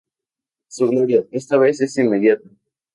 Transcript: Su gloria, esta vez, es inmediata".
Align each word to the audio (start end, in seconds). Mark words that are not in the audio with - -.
Su 0.67 0.87
gloria, 0.87 1.25
esta 1.31 1.57
vez, 1.59 1.79
es 1.81 1.95
inmediata". 1.99 2.49